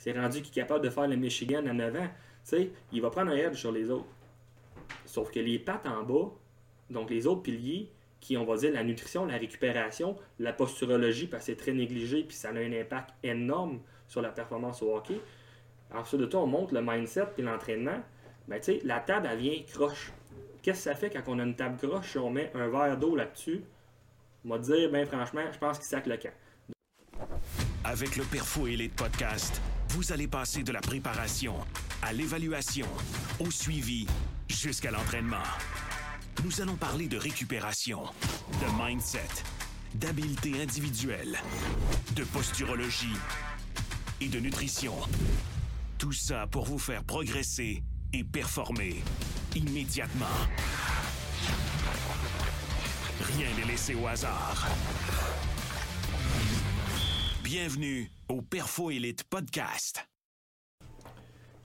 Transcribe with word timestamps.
c'est 0.00 0.12
rendu 0.12 0.40
qu'il 0.40 0.50
est 0.50 0.62
capable 0.62 0.82
de 0.82 0.88
faire 0.88 1.06
le 1.06 1.16
Michigan 1.16 1.66
à 1.66 1.74
9 1.74 1.96
ans. 1.96 2.08
il 2.90 3.02
va 3.02 3.10
prendre 3.10 3.32
un 3.32 3.36
edge 3.36 3.56
sur 3.56 3.70
les 3.70 3.90
autres. 3.90 4.08
Sauf 5.04 5.30
que 5.30 5.38
les 5.38 5.58
pattes 5.58 5.86
en 5.86 6.02
bas, 6.02 6.30
donc 6.88 7.10
les 7.10 7.26
autres 7.26 7.42
piliers, 7.42 7.92
qui, 8.18 8.38
on 8.38 8.46
va 8.46 8.56
dire, 8.56 8.72
la 8.72 8.82
nutrition, 8.82 9.26
la 9.26 9.36
récupération, 9.36 10.16
la 10.38 10.54
posturologie, 10.54 11.26
parce 11.26 11.44
que 11.44 11.52
c'est 11.52 11.56
très 11.56 11.74
négligé, 11.74 12.22
puis 12.22 12.34
ça 12.34 12.48
a 12.48 12.52
un 12.52 12.72
impact 12.72 13.10
énorme 13.22 13.80
sur 14.08 14.22
la 14.22 14.30
performance 14.30 14.80
au 14.80 14.96
hockey. 14.96 15.20
Ensuite 15.94 16.22
de 16.22 16.26
tout, 16.26 16.38
on 16.38 16.46
monte 16.46 16.72
le 16.72 16.80
mindset 16.80 17.26
puis 17.34 17.42
l'entraînement. 17.42 18.00
Ben, 18.48 18.58
tu 18.58 18.72
sais, 18.72 18.80
la 18.84 19.00
table, 19.00 19.28
elle 19.30 19.38
vient 19.38 19.62
croche. 19.70 20.12
Qu'est-ce 20.62 20.84
que 20.84 20.90
ça 20.90 20.94
fait 20.94 21.10
quand 21.10 21.22
on 21.26 21.38
a 21.40 21.42
une 21.42 21.56
table 21.56 21.76
croche 21.76 22.12
si 22.12 22.18
on 22.18 22.30
met 22.30 22.50
un 22.54 22.68
verre 22.68 22.96
d'eau 22.96 23.14
là-dessus? 23.16 23.60
On 24.46 24.48
va 24.48 24.58
dire, 24.58 24.90
ben 24.90 25.04
franchement, 25.06 25.42
je 25.52 25.58
pense 25.58 25.76
qu'il 25.76 25.86
sac 25.86 26.06
le 26.06 26.16
camp. 26.16 26.32
Avec 27.84 28.16
le 28.16 28.24
Perfo 28.24 28.66
Elite 28.66 28.96
Podcast, 28.96 29.60
vous 29.90 30.12
allez 30.12 30.28
passer 30.28 30.62
de 30.62 30.70
la 30.70 30.80
préparation 30.80 31.54
à 32.02 32.12
l'évaluation, 32.12 32.86
au 33.40 33.50
suivi, 33.50 34.06
jusqu'à 34.48 34.92
l'entraînement. 34.92 35.42
Nous 36.44 36.60
allons 36.60 36.76
parler 36.76 37.08
de 37.08 37.16
récupération, 37.16 38.02
de 38.52 38.84
mindset, 38.84 39.28
d'habileté 39.94 40.62
individuelle, 40.62 41.38
de 42.14 42.22
posturologie 42.22 43.16
et 44.20 44.28
de 44.28 44.38
nutrition. 44.38 44.94
Tout 45.98 46.12
ça 46.12 46.46
pour 46.46 46.66
vous 46.66 46.78
faire 46.78 47.02
progresser 47.02 47.82
et 48.12 48.22
performer 48.22 49.02
immédiatement. 49.56 50.26
Rien 53.22 53.48
n'est 53.56 53.66
laissé 53.66 53.96
au 53.96 54.06
hasard. 54.06 54.68
Bienvenue 57.52 58.08
au 58.28 58.42
Perfo 58.42 58.92
Elite 58.92 59.24
Podcast. 59.24 60.06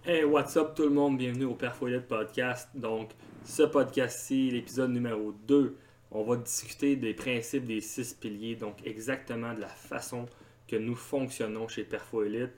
Hey, 0.04 0.24
what's 0.24 0.58
up 0.58 0.74
tout 0.74 0.82
le 0.82 0.90
monde? 0.90 1.20
Bienvenue 1.20 1.46
au 1.46 1.54
Perfo 1.54 1.88
Elite 1.88 2.08
Podcast. 2.08 2.70
Donc, 2.74 3.12
ce 3.44 3.62
podcast-ci, 3.62 4.50
l'épisode 4.50 4.90
numéro 4.90 5.32
2, 5.48 5.78
on 6.10 6.24
va 6.24 6.38
discuter 6.38 6.96
des 6.96 7.14
principes 7.14 7.66
des 7.66 7.82
six 7.82 8.16
piliers, 8.16 8.56
donc 8.56 8.78
exactement 8.84 9.54
de 9.54 9.62
la 9.62 9.68
façon 9.68 10.26
que 10.68 10.76
nous 10.76 10.96
fonctionnons 10.96 11.68
chez 11.68 11.84
Perfo 11.84 12.24
Elite. 12.24 12.54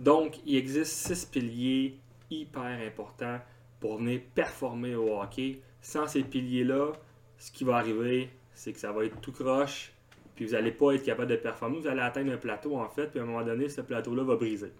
Donc, 0.00 0.40
il 0.44 0.56
existe 0.56 0.94
six 0.94 1.26
piliers 1.26 2.00
hyper 2.28 2.80
importants 2.84 3.38
pour 3.78 3.98
venir 3.98 4.20
performer 4.34 4.96
au 4.96 5.20
hockey. 5.20 5.60
Sans 5.80 6.08
ces 6.08 6.24
piliers-là, 6.24 6.90
ce 7.38 7.52
qui 7.52 7.62
va 7.62 7.76
arriver, 7.76 8.30
c'est 8.52 8.72
que 8.72 8.80
ça 8.80 8.90
va 8.90 9.04
être 9.04 9.20
tout 9.20 9.30
croche, 9.30 9.92
puis 10.38 10.46
vous 10.46 10.52
n'allez 10.52 10.70
pas 10.70 10.92
être 10.92 11.02
capable 11.02 11.32
de 11.32 11.34
performer. 11.34 11.80
Vous 11.80 11.88
allez 11.88 12.00
atteindre 12.00 12.30
un 12.30 12.36
plateau, 12.36 12.76
en 12.76 12.88
fait, 12.88 13.08
puis 13.08 13.18
à 13.18 13.24
un 13.24 13.26
moment 13.26 13.44
donné, 13.44 13.68
ce 13.68 13.80
plateau-là 13.80 14.22
va 14.22 14.36
briser. 14.36 14.70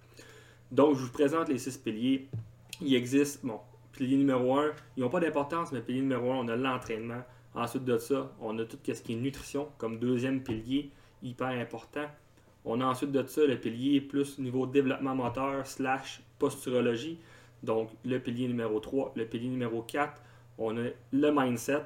Donc, 0.70 0.94
je 0.94 1.02
vous 1.02 1.10
présente 1.10 1.48
les 1.48 1.58
six 1.58 1.76
piliers. 1.76 2.28
Il 2.80 2.94
existe, 2.94 3.44
bon, 3.44 3.58
pilier 3.90 4.16
numéro 4.16 4.56
un, 4.56 4.70
ils 4.96 5.00
n'ont 5.00 5.08
pas 5.08 5.18
d'importance, 5.18 5.72
mais 5.72 5.80
pilier 5.80 6.02
numéro 6.02 6.30
un, 6.30 6.36
on 6.36 6.46
a 6.46 6.54
l'entraînement. 6.54 7.24
Ensuite 7.56 7.84
de 7.84 7.98
ça, 7.98 8.30
on 8.40 8.56
a 8.60 8.64
tout 8.64 8.78
ce 8.84 9.02
qui 9.02 9.14
est 9.14 9.16
nutrition 9.16 9.66
comme 9.78 9.98
deuxième 9.98 10.44
pilier, 10.44 10.92
hyper 11.24 11.48
important. 11.48 12.06
On 12.64 12.80
a 12.80 12.86
ensuite 12.86 13.10
de 13.10 13.26
ça 13.26 13.44
le 13.44 13.58
pilier 13.58 14.00
plus 14.00 14.38
niveau 14.38 14.64
développement 14.64 15.16
moteur 15.16 15.66
slash 15.66 16.22
posturologie. 16.38 17.18
Donc, 17.64 17.90
le 18.04 18.20
pilier 18.20 18.46
numéro 18.46 18.78
3, 18.78 19.14
le 19.16 19.24
pilier 19.26 19.48
numéro 19.48 19.82
4, 19.82 20.22
on 20.58 20.76
a 20.76 20.90
le 21.10 21.32
mindset. 21.32 21.82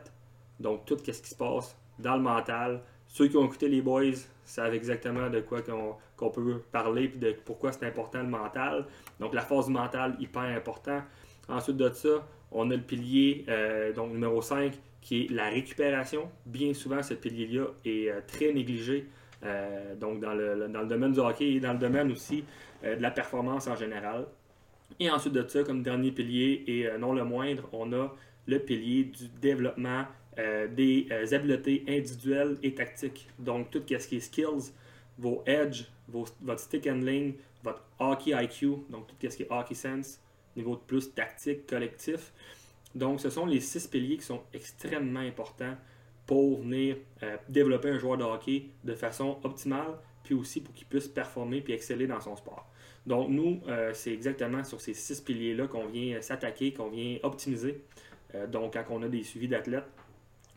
Donc, 0.60 0.84
tout 0.84 0.98
ce 0.98 1.10
qui 1.10 1.30
se 1.30 1.34
passe 1.34 1.74
dans 1.98 2.16
le 2.16 2.22
mental. 2.22 2.82
Ceux 3.12 3.28
qui 3.28 3.36
ont 3.36 3.44
écouté 3.44 3.68
les 3.68 3.82
boys 3.82 4.14
savent 4.42 4.72
exactement 4.72 5.28
de 5.28 5.40
quoi 5.40 5.60
qu'on 5.60 6.30
peut 6.30 6.62
parler 6.72 7.04
et 7.14 7.18
de 7.18 7.36
pourquoi 7.44 7.70
c'est 7.70 7.84
important 7.84 8.22
le 8.22 8.28
mental. 8.28 8.86
Donc, 9.20 9.34
la 9.34 9.42
force 9.42 9.68
mentale, 9.68 10.16
hyper 10.18 10.44
important. 10.44 11.02
Ensuite 11.46 11.76
de 11.76 11.90
ça, 11.90 12.26
on 12.50 12.70
a 12.70 12.74
le 12.74 12.80
pilier 12.80 13.44
euh, 13.50 13.92
donc 13.92 14.12
numéro 14.12 14.40
5 14.40 14.72
qui 15.02 15.26
est 15.26 15.30
la 15.30 15.50
récupération. 15.50 16.30
Bien 16.46 16.72
souvent, 16.72 17.02
ce 17.02 17.12
pilier-là 17.12 17.66
est 17.84 18.08
euh, 18.08 18.20
très 18.26 18.50
négligé. 18.50 19.06
Euh, 19.44 19.94
donc 19.94 20.20
dans 20.20 20.32
le, 20.32 20.68
dans 20.68 20.80
le, 20.80 20.86
domaine 20.86 21.12
du 21.12 21.20
hockey 21.20 21.52
et 21.52 21.60
dans 21.60 21.74
le 21.74 21.78
domaine 21.78 22.10
aussi 22.12 22.44
de 22.82 23.02
la 23.02 23.10
performance 23.10 23.66
en 23.66 23.76
général. 23.76 24.26
Et 24.98 25.10
ensuite 25.10 25.34
de 25.34 25.46
ça, 25.46 25.64
comme 25.64 25.82
dernier 25.82 26.12
pilier, 26.12 26.64
et 26.66 26.98
non 26.98 27.12
le 27.12 27.24
moindre, 27.24 27.68
on 27.72 27.92
a 27.92 28.14
le 28.46 28.58
pilier 28.58 29.04
du 29.04 29.28
développement 29.40 30.04
des 30.36 31.08
habiletés 31.32 31.84
individuelles 31.86 32.56
et 32.62 32.74
tactiques. 32.74 33.28
Donc 33.38 33.70
tout 33.70 33.82
ce 33.86 34.08
qui 34.08 34.16
est 34.16 34.20
skills, 34.20 34.72
vos 35.18 35.42
edge, 35.46 35.84
votre 36.08 36.58
stick 36.58 36.86
handling, 36.86 37.34
votre 37.62 37.84
hockey 37.98 38.32
IQ, 38.32 38.78
donc 38.90 39.06
tout 39.06 39.14
ce 39.20 39.36
qui 39.36 39.42
est 39.42 39.50
hockey 39.50 39.74
sense, 39.74 40.20
niveau 40.56 40.76
de 40.76 40.80
plus 40.80 41.12
tactique, 41.14 41.66
collectif. 41.66 42.32
Donc, 42.94 43.20
ce 43.20 43.30
sont 43.30 43.46
les 43.46 43.60
six 43.60 43.86
piliers 43.86 44.18
qui 44.18 44.24
sont 44.24 44.42
extrêmement 44.52 45.20
importants 45.20 45.76
pour 46.26 46.60
venir 46.60 46.96
euh, 47.22 47.36
développer 47.48 47.90
un 47.90 47.98
joueur 47.98 48.18
de 48.18 48.24
hockey 48.24 48.66
de 48.84 48.94
façon 48.94 49.38
optimale, 49.44 49.98
puis 50.22 50.34
aussi 50.34 50.60
pour 50.60 50.74
qu'il 50.74 50.86
puisse 50.86 51.08
performer 51.08 51.60
puis 51.62 51.72
exceller 51.72 52.06
dans 52.06 52.20
son 52.20 52.36
sport. 52.36 52.68
Donc, 53.06 53.30
nous, 53.30 53.60
euh, 53.66 53.92
c'est 53.94 54.12
exactement 54.12 54.62
sur 54.62 54.80
ces 54.80 54.94
six 54.94 55.20
piliers-là 55.20 55.66
qu'on 55.66 55.86
vient 55.86 56.20
s'attaquer, 56.20 56.72
qu'on 56.72 56.90
vient 56.90 57.18
optimiser. 57.22 57.82
Euh, 58.34 58.46
donc, 58.46 58.74
quand 58.74 58.84
on 58.90 59.02
a 59.02 59.08
des 59.08 59.22
suivis 59.22 59.48
d'athlètes, 59.48 59.86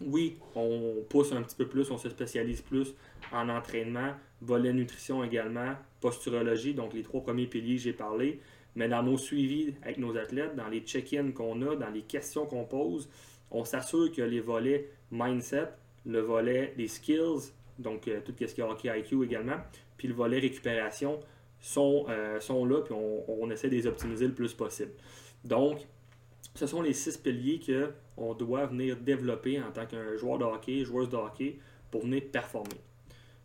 oui, 0.02 0.38
on 0.56 1.04
pousse 1.10 1.32
un 1.32 1.42
petit 1.42 1.56
peu 1.56 1.68
plus, 1.68 1.90
on 1.92 1.98
se 1.98 2.10
spécialise 2.10 2.62
plus 2.62 2.94
en 3.32 3.48
entraînement, 3.48 4.14
volet 4.42 4.74
nutrition 4.74 5.24
également, 5.24 5.74
posturologie, 6.02 6.74
donc 6.74 6.94
les 6.94 7.02
trois 7.02 7.22
premiers 7.22 7.48
piliers 7.48 7.78
j'ai 7.78 7.94
parlé, 7.94 8.42
mais 8.76 8.90
dans 8.90 9.04
nos 9.04 9.18
suivis 9.18 9.74
avec 9.84 9.98
nos 9.98 10.18
athlètes, 10.18 10.56
dans 10.56 10.68
les 10.68 10.82
check-ins 10.82 11.32
qu'on 11.32 11.62
a, 11.62 11.76
dans 11.78 11.90
les 11.90 12.02
questions 12.02 12.46
qu'on 12.46 12.66
pose, 12.66 13.10
on 13.52 13.64
s'assure 13.64 14.12
que 14.12 14.22
les 14.22 14.42
volets 14.42 14.90
mindset, 15.12 15.70
le 16.06 16.20
volet 16.20 16.74
des 16.78 16.88
skills, 16.88 17.54
donc 17.80 18.08
euh, 18.08 18.20
tout 18.24 18.34
ce 18.38 18.54
qui 18.54 18.62
est 18.62 18.64
hockey 18.64 19.00
IQ 19.00 19.24
également, 19.24 19.58
puis 19.98 20.08
le 20.08 20.14
volet 20.14 20.40
récupération 20.40 21.20
sont, 21.60 22.06
euh, 22.10 22.40
sont 22.40 22.66
là, 22.66 22.82
puis 22.82 22.94
on, 22.94 23.50
essaie 23.50 23.70
de 23.70 23.76
les 23.76 23.88
optimiser 23.88 24.28
le 24.28 24.34
plus 24.34 24.54
possible. 24.54 24.92
Donc, 25.44 25.80
ce 26.56 26.68
sont 26.68 26.82
les 26.82 26.94
six 26.94 27.18
piliers 27.18 27.60
qu'on 28.16 28.34
doit 28.34 28.66
venir 28.66 28.98
développer 28.98 29.62
en 29.62 29.72
tant 29.72 29.86
qu'un 29.86 30.16
joueur 30.16 30.38
de 30.38 30.46
hockey, 30.46 30.84
joueuse 30.84 31.10
de 31.10 31.18
hockey, 31.18 31.60
pour 31.92 32.04
venir 32.04 32.24
performer. 32.32 32.82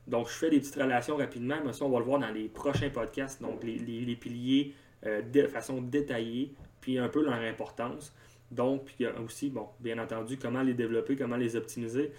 Donc, 0.07 0.29
je 0.29 0.33
fais 0.33 0.51
des 0.51 0.61
petites 0.61 0.77
relations 0.77 1.17
rapidement, 1.17 1.57
mais 1.65 1.73
ça, 1.73 1.85
on 1.85 1.91
va 1.91 1.99
le 1.99 2.05
voir 2.05 2.21
dans 2.21 2.31
les 2.31 2.49
prochains 2.49 2.89
podcasts. 2.89 3.43
Donc, 3.43 3.63
les, 3.63 4.17
piliers 4.17 4.75
euh, 5.07 5.23
de 5.23 5.47
façon 5.47 5.83
détaillée, 5.83 6.55
puis 6.81 6.99
un 6.99 7.09
peu 7.09 7.23
leur 7.25 7.35
importance. 7.35 8.15
Donc, 8.51 8.87
puis 8.87 9.07
aussi, 9.25 9.51
bon, 9.51 9.69
bien 9.79 9.99
entendu, 9.99 10.37
comment 10.39 10.63
les 10.63 10.75
développer, 10.75 11.17
comment 11.17 11.37
les 11.37 11.55
optimiser. 11.55 12.13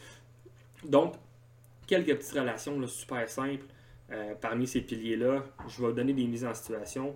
Donc, 0.85 1.15
quelques 1.87 2.15
petites 2.17 2.37
relations 2.37 2.85
super 2.87 3.27
simples 3.29 3.65
euh, 4.11 4.35
parmi 4.39 4.67
ces 4.67 4.81
piliers-là. 4.81 5.43
Je 5.67 5.85
vais 5.85 5.93
donner 5.93 6.13
des 6.13 6.27
mises 6.27 6.45
en 6.45 6.53
situation. 6.53 7.15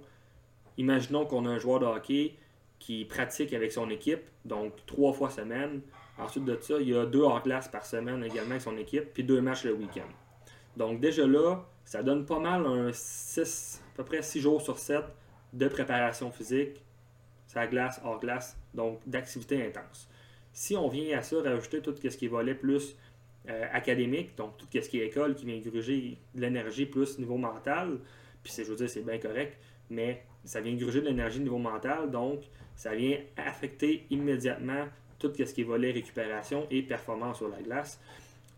Imaginons 0.77 1.25
qu'on 1.25 1.45
a 1.45 1.49
un 1.49 1.59
joueur 1.59 1.79
de 1.79 1.85
hockey 1.85 2.35
qui 2.79 3.05
pratique 3.05 3.53
avec 3.53 3.71
son 3.71 3.89
équipe, 3.89 4.21
donc 4.43 4.73
trois 4.85 5.13
fois 5.13 5.29
semaine. 5.29 5.81
Ensuite 6.17 6.45
de 6.45 6.57
ça, 6.61 6.75
il 6.79 6.89
y 6.89 6.95
a 6.95 7.05
deux 7.05 7.21
hors-glace 7.21 7.67
par 7.67 7.85
semaine 7.85 8.23
également 8.23 8.51
avec 8.51 8.61
son 8.61 8.77
équipe, 8.77 9.13
puis 9.13 9.23
deux 9.23 9.41
matchs 9.41 9.63
le 9.65 9.73
week-end. 9.73 10.07
Donc 10.77 10.99
déjà 10.99 11.25
là, 11.25 11.65
ça 11.83 12.03
donne 12.03 12.25
pas 12.25 12.39
mal 12.39 12.65
un 12.65 12.91
6, 12.91 13.81
à 13.93 13.97
peu 13.97 14.03
près 14.03 14.21
6 14.21 14.41
jours 14.41 14.61
sur 14.61 14.77
7 14.77 15.03
de 15.53 15.67
préparation 15.67 16.31
physique, 16.31 16.83
sa 17.47 17.67
glace, 17.67 18.01
hors 18.03 18.19
glace, 18.19 18.57
donc 18.73 18.99
d'activité 19.05 19.65
intense. 19.65 20.09
Si 20.51 20.75
on 20.75 20.87
vient 20.87 21.17
à 21.17 21.21
ça 21.21 21.41
rajouter 21.41 21.81
tout 21.81 21.93
ce 21.95 22.17
qui 22.17 22.25
est 22.25 22.29
volet 22.29 22.55
plus 22.55 22.95
euh, 23.49 23.65
académique, 23.71 24.35
donc 24.37 24.57
tout 24.57 24.67
ce 24.71 24.89
qui 24.89 24.99
est 24.99 25.07
école 25.07 25.35
qui 25.35 25.45
vient 25.45 25.59
gruger 25.59 26.17
de 26.33 26.41
l'énergie 26.41 26.85
plus 26.85 27.19
niveau 27.19 27.37
mental, 27.37 27.99
puis 28.45 28.53
je 28.55 28.69
veux 28.69 28.75
dire, 28.75 28.89
c'est 28.89 29.01
bien 29.01 29.17
correct, 29.17 29.57
mais 29.89 30.23
ça 30.43 30.61
vient 30.61 30.75
gruger 30.75 31.01
de 31.01 31.07
l'énergie 31.07 31.39
niveau 31.39 31.57
mental, 31.57 32.11
donc 32.11 32.43
ça 32.75 32.93
vient 32.93 33.17
affecter 33.37 34.05
immédiatement 34.11 34.85
tout 35.17 35.33
ce 35.35 35.51
qui 35.51 35.61
est 35.61 35.63
volet 35.63 35.91
récupération 35.91 36.67
et 36.69 36.83
performance 36.83 37.37
sur 37.37 37.49
la 37.49 37.59
glace. 37.63 37.99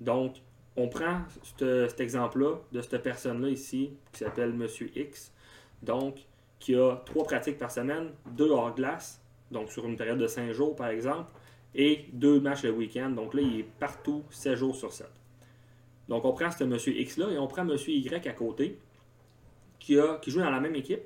Donc, 0.01 0.36
on 0.75 0.89
prend 0.89 1.22
cet 1.57 2.01
exemple-là 2.01 2.57
de 2.74 2.81
cette 2.81 3.01
personne-là 3.01 3.50
ici, 3.50 3.92
qui 4.12 4.19
s'appelle 4.19 4.51
Monsieur 4.51 4.92
X. 4.94 5.31
Donc, 5.81 6.18
qui 6.60 6.75
a 6.75 6.98
trois 7.06 7.24
pratiques 7.24 7.57
par 7.57 7.72
semaine, 7.72 8.10
deux 8.31 8.50
hors 8.50 8.75
glace, 8.75 9.22
donc 9.51 9.72
sur 9.72 9.86
une 9.86 9.95
période 9.95 10.18
de 10.18 10.28
cinq 10.28 10.51
jours 10.51 10.75
par 10.75 10.90
exemple, 10.90 11.31
et 11.74 12.06
deux 12.12 12.42
matchs 12.42 12.63
le 12.63 12.72
week-end. 12.72 13.12
Donc 13.12 13.33
là, 13.33 13.42
il 13.42 13.60
est 13.62 13.69
partout 13.80 14.24
7 14.31 14.56
jours 14.57 14.75
sur 14.75 14.92
7. 14.92 15.07
Donc 16.10 16.25
on 16.25 16.33
prend 16.33 16.51
ce 16.51 16.66
monsieur 16.66 16.94
X-là 16.94 17.31
et 17.31 17.38
on 17.38 17.48
prend 17.48 17.63
monsieur 17.63 17.94
Y 17.94 18.28
à 18.28 18.33
côté, 18.33 18.80
qui, 19.80 20.00
a, 20.00 20.18
qui 20.22 20.32
joue 20.32 20.40
dans 20.40 20.50
la 20.50 20.60
même 20.60 20.76
équipe, 20.76 21.04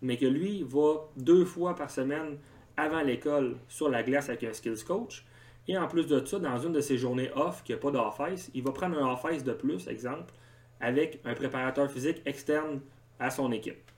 mais 0.00 0.16
que 0.16 0.26
lui 0.26 0.62
va 0.62 1.08
deux 1.16 1.44
fois 1.44 1.74
par 1.74 1.90
semaine 1.90 2.38
avant 2.76 3.00
l'école 3.02 3.56
sur 3.68 3.88
la 3.88 4.02
glace 4.02 4.28
avec 4.28 4.44
un 4.44 4.52
skills 4.52 4.84
coach. 4.86 5.24
Et 5.66 5.76
en 5.76 5.86
plus 5.86 6.06
de 6.06 6.24
ça, 6.24 6.38
dans 6.38 6.58
une 6.58 6.72
de 6.72 6.80
ses 6.80 6.96
journées 6.96 7.30
off, 7.34 7.62
qui 7.62 7.72
n'a 7.72 7.78
pas 7.78 7.90
d'off-ice, 7.90 8.50
il 8.54 8.62
va 8.62 8.72
prendre 8.72 8.98
un 8.98 9.12
off-ice 9.12 9.44
de 9.44 9.52
plus, 9.52 9.86
exemple, 9.88 10.32
avec 10.80 11.20
un 11.24 11.34
préparateur 11.34 11.90
physique 11.90 12.22
externe 12.24 12.80
à 13.18 13.30
son 13.30 13.52
équipe. 13.52 13.90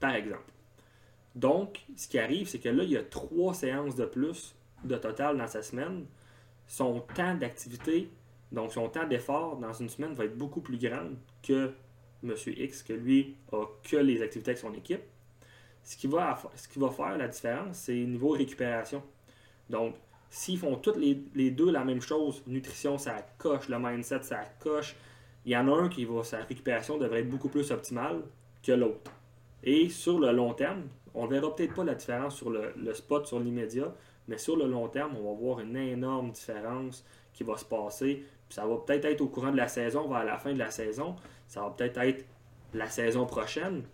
par 0.00 0.14
exemple. 0.14 0.52
Donc, 1.34 1.80
ce 1.96 2.08
qui 2.08 2.18
arrive, 2.18 2.46
c'est 2.46 2.58
que 2.58 2.68
là, 2.68 2.84
il 2.84 2.90
y 2.90 2.96
a 2.96 3.02
trois 3.02 3.54
séances 3.54 3.94
de 3.96 4.04
plus 4.04 4.54
de 4.84 4.96
total 4.96 5.38
dans 5.38 5.46
sa 5.46 5.62
semaine. 5.62 6.04
Son 6.66 7.00
temps 7.00 7.34
d'activité, 7.34 8.10
donc 8.52 8.72
son 8.72 8.88
temps 8.88 9.06
d'effort 9.06 9.56
dans 9.56 9.72
une 9.72 9.88
semaine 9.88 10.14
va 10.14 10.26
être 10.26 10.36
beaucoup 10.36 10.60
plus 10.60 10.78
grand 10.78 11.10
que 11.42 11.72
M. 12.24 12.34
X, 12.46 12.82
que 12.82 12.92
lui 12.92 13.36
a 13.52 13.64
que 13.82 13.96
les 13.96 14.22
activités 14.22 14.52
avec 14.52 14.58
son 14.58 14.74
équipe. 14.74 15.02
Ce 15.82 15.96
qui 15.96 16.06
va, 16.06 16.40
ce 16.56 16.66
qui 16.66 16.78
va 16.78 16.90
faire 16.90 17.18
la 17.18 17.28
différence, 17.28 17.76
c'est 17.76 17.94
niveau 17.94 18.30
récupération. 18.30 19.02
Donc, 19.68 19.94
s'ils 20.30 20.58
font 20.58 20.76
toutes 20.76 20.96
les, 20.96 21.22
les, 21.34 21.50
deux 21.50 21.70
la 21.70 21.84
même 21.84 22.00
chose, 22.00 22.42
nutrition, 22.46 22.96
ça 22.98 23.16
coche, 23.38 23.68
le 23.68 23.78
mindset, 23.78 24.22
ça 24.22 24.42
coche, 24.60 24.96
il 25.44 25.52
y 25.52 25.56
en 25.56 25.68
a 25.68 25.82
un 25.82 25.88
qui 25.88 26.04
va, 26.04 26.24
sa 26.24 26.38
récupération 26.38 26.96
devrait 26.96 27.20
être 27.20 27.28
beaucoup 27.28 27.48
plus 27.48 27.70
optimale 27.70 28.22
que 28.62 28.72
l'autre. 28.72 29.12
Et 29.62 29.88
sur 29.88 30.18
le 30.18 30.32
long 30.32 30.54
terme, 30.54 30.84
on 31.14 31.24
ne 31.24 31.30
verra 31.30 31.54
peut-être 31.54 31.74
pas 31.74 31.84
la 31.84 31.94
différence 31.94 32.36
sur 32.36 32.50
le, 32.50 32.94
spot, 32.94 33.26
sur 33.26 33.38
l'immédiat, 33.38 33.94
mais 34.26 34.38
sur 34.38 34.56
le 34.56 34.66
long 34.66 34.88
terme, 34.88 35.16
on 35.16 35.32
va 35.32 35.38
voir 35.38 35.60
une 35.60 35.76
énorme 35.76 36.32
différence 36.32 37.04
qui 37.32 37.44
va 37.44 37.56
se 37.56 37.64
passer. 37.64 38.24
Ça 38.48 38.66
va 38.66 38.76
peut-être 38.76 39.04
être 39.06 39.20
au 39.20 39.28
courant 39.28 39.50
de 39.50 39.56
la 39.56 39.68
saison, 39.68 40.08
vers 40.08 40.24
la 40.24 40.38
fin 40.38 40.52
de 40.52 40.58
la 40.58 40.70
saison. 40.70 41.16
Ça 41.46 41.62
va 41.62 41.70
peut-être 41.70 41.98
être 41.98 42.24
la 42.72 42.88
saison 42.88 43.26
prochaine. 43.26 43.84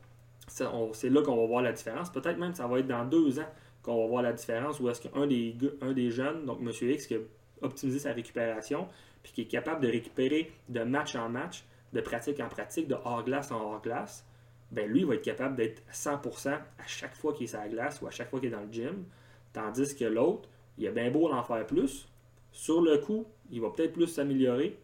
C'est 0.48 1.10
là 1.10 1.22
qu'on 1.22 1.36
va 1.36 1.46
voir 1.46 1.62
la 1.62 1.72
différence. 1.72 2.10
Peut-être 2.10 2.38
même 2.38 2.52
que 2.52 2.58
ça 2.58 2.66
va 2.66 2.78
être 2.80 2.88
dans 2.88 3.04
deux 3.04 3.38
ans 3.38 3.48
qu'on 3.82 4.02
va 4.02 4.06
voir 4.06 4.22
la 4.22 4.32
différence, 4.32 4.78
ou 4.80 4.90
est-ce 4.90 5.08
qu'un 5.08 5.26
des, 5.26 5.56
un 5.80 5.92
des 5.92 6.10
jeunes, 6.10 6.44
donc 6.44 6.58
M. 6.60 6.70
X, 6.82 7.06
qui 7.06 7.14
a 7.14 7.18
optimisé 7.62 7.98
sa 7.98 8.12
récupération, 8.12 8.88
puis 9.22 9.32
qui 9.32 9.40
est 9.42 9.46
capable 9.46 9.80
de 9.80 9.88
récupérer 9.90 10.52
de 10.68 10.82
match 10.82 11.14
en 11.16 11.28
match, 11.28 11.64
de 11.92 12.00
pratique 12.00 12.40
en 12.40 12.48
pratique, 12.48 12.88
de 12.88 12.96
hors-glace 13.04 13.50
en 13.50 13.60
hors-glace, 13.60 14.26
ben 14.70 14.88
lui, 14.88 15.00
il 15.00 15.06
va 15.06 15.14
être 15.14 15.22
capable 15.22 15.56
d'être 15.56 15.82
100% 15.92 16.50
à 16.50 16.86
chaque 16.86 17.16
fois 17.16 17.32
qu'il 17.32 17.44
est 17.44 17.48
sur 17.48 17.58
la 17.58 17.68
glace 17.68 18.00
ou 18.00 18.06
à 18.06 18.10
chaque 18.10 18.30
fois 18.30 18.38
qu'il 18.38 18.50
est 18.50 18.52
dans 18.52 18.60
le 18.60 18.72
gym. 18.72 19.04
Tandis 19.52 19.96
que 19.96 20.04
l'autre, 20.04 20.48
il 20.78 20.86
a 20.86 20.92
bien 20.92 21.10
beau 21.10 21.30
en 21.30 21.42
faire 21.42 21.66
plus. 21.66 22.08
Sur 22.52 22.80
le 22.80 22.98
coup, 22.98 23.26
il 23.50 23.60
va 23.60 23.70
peut-être 23.70 23.92
plus 23.92 24.06
s'améliorer. 24.06 24.78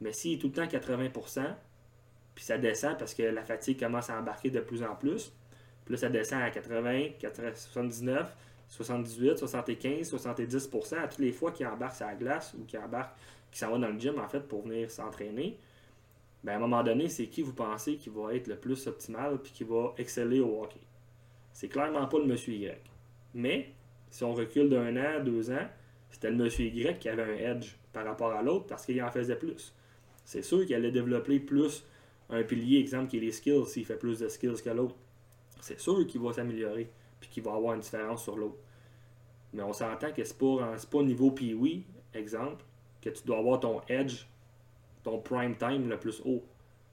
Mais 0.00 0.12
s'il 0.12 0.34
est 0.34 0.38
tout 0.38 0.48
le 0.48 0.52
temps 0.52 0.64
80%, 0.64 1.44
puis 2.34 2.44
ça 2.44 2.58
descend 2.58 2.98
parce 2.98 3.14
que 3.14 3.22
la 3.22 3.44
fatigue 3.44 3.78
commence 3.78 4.10
à 4.10 4.18
embarquer 4.18 4.50
de 4.50 4.60
plus 4.60 4.82
en 4.82 4.96
plus, 4.96 5.32
puis 5.84 5.96
ça 5.96 6.08
descend 6.08 6.42
à 6.42 6.50
80, 6.50 7.10
79, 7.54 8.36
78, 8.68 9.38
75, 9.38 10.12
70% 10.12 10.96
à 10.96 11.08
toutes 11.08 11.18
les 11.20 11.32
fois 11.32 11.52
qu'il 11.52 11.66
embarque 11.66 12.00
la 12.00 12.14
glace 12.14 12.54
ou 12.58 12.64
qu'il 12.64 12.78
embarque, 12.78 13.14
qu'il 13.50 13.58
s'en 13.58 13.70
va 13.70 13.78
dans 13.78 13.92
le 13.92 13.98
gym 13.98 14.18
en 14.18 14.28
fait 14.28 14.40
pour 14.40 14.62
venir 14.62 14.90
s'entraîner 14.90 15.58
ben 16.44 16.54
à 16.54 16.56
un 16.56 16.58
moment 16.58 16.82
donné, 16.82 17.08
c'est 17.08 17.26
qui 17.26 17.42
vous 17.42 17.52
pensez 17.52 17.96
qui 17.96 18.10
va 18.10 18.34
être 18.34 18.48
le 18.48 18.56
plus 18.56 18.86
optimal 18.86 19.38
puis 19.38 19.52
qui 19.52 19.64
va 19.64 19.94
exceller 19.96 20.40
au 20.40 20.62
hockey? 20.62 20.80
C'est 21.52 21.68
clairement 21.68 22.06
pas 22.06 22.18
le 22.18 22.24
monsieur 22.24 22.52
Y. 22.54 22.76
Mais, 23.34 23.72
si 24.10 24.24
on 24.24 24.34
recule 24.34 24.68
d'un 24.68 24.96
an, 24.96 25.22
deux 25.22 25.50
ans, 25.50 25.68
c'était 26.12 26.30
le 26.30 26.36
monsieur 26.36 26.66
Y 26.66 26.98
qui 27.00 27.08
avait 27.08 27.22
un 27.24 27.52
edge 27.56 27.74
par 27.92 28.04
rapport 28.04 28.32
à 28.32 28.42
l'autre 28.42 28.66
parce 28.66 28.86
qu'il 28.86 29.02
en 29.02 29.10
faisait 29.10 29.36
plus. 29.36 29.74
C'est 30.24 30.42
sûr 30.42 30.64
qu'il 30.64 30.76
allait 30.76 30.92
développer 30.92 31.40
plus 31.40 31.84
un 32.30 32.44
pilier, 32.44 32.78
exemple, 32.78 33.08
qui 33.08 33.16
est 33.16 33.20
les 33.20 33.32
skills, 33.32 33.66
s'il 33.66 33.84
fait 33.84 33.96
plus 33.96 34.20
de 34.20 34.28
skills 34.28 34.62
que 34.62 34.70
l'autre. 34.70 34.94
C'est 35.60 35.80
sûr 35.80 36.06
qu'il 36.06 36.20
va 36.20 36.32
s'améliorer 36.32 36.88
puis 37.20 37.28
qu'il 37.28 37.42
va 37.42 37.54
avoir 37.54 37.74
une 37.74 37.80
différence 37.80 38.22
sur 38.22 38.36
l'autre. 38.36 38.58
Mais 39.52 39.62
on 39.62 39.72
s'entend 39.72 40.12
que 40.12 40.22
c'est 40.22 40.38
pas, 40.38 40.76
pas 40.90 40.98
au 40.98 41.02
niveau 41.02 41.32
pee 41.32 41.84
exemple, 42.14 42.64
que 43.00 43.10
tu 43.10 43.24
dois 43.24 43.38
avoir 43.38 43.60
ton 43.60 43.80
edge 43.88 44.26
ton 45.02 45.18
prime 45.18 45.56
time 45.56 45.88
le 45.88 45.98
plus 45.98 46.22
haut. 46.24 46.44